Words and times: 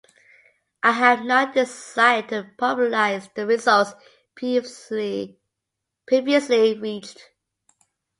I 0.81 0.93
have 0.93 1.25
not 1.25 1.53
desired 1.53 2.29
to 2.29 2.49
popularize 2.57 3.29
the 3.35 3.45
results 3.45 3.93
previously 4.35 5.37
reached. 6.17 7.29